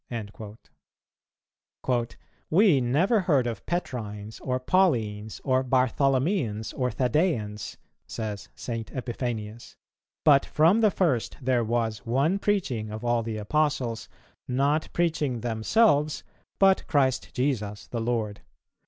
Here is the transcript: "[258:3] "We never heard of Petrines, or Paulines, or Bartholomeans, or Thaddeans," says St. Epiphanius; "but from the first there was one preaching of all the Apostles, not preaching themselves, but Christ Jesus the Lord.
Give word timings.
"[258:3] 1.85 2.15
"We 2.49 2.81
never 2.81 3.19
heard 3.19 3.45
of 3.45 3.63
Petrines, 3.67 4.39
or 4.39 4.59
Paulines, 4.59 5.39
or 5.43 5.61
Bartholomeans, 5.63 6.73
or 6.73 6.89
Thaddeans," 6.89 7.77
says 8.07 8.49
St. 8.55 8.89
Epiphanius; 8.95 9.75
"but 10.25 10.43
from 10.43 10.81
the 10.81 10.89
first 10.89 11.37
there 11.39 11.63
was 11.63 12.03
one 12.03 12.39
preaching 12.39 12.89
of 12.89 13.05
all 13.05 13.21
the 13.21 13.37
Apostles, 13.37 14.09
not 14.47 14.89
preaching 14.91 15.41
themselves, 15.41 16.23
but 16.57 16.87
Christ 16.87 17.31
Jesus 17.35 17.85
the 17.85 18.01
Lord. 18.01 18.41